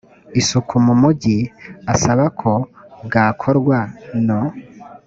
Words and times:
isuku 0.39 0.73
mu 0.85 0.93
mugi 1.01 1.37
asaba 1.93 2.25
ko 2.39 2.51
bwakorwa 3.05 3.77
no 4.27 4.41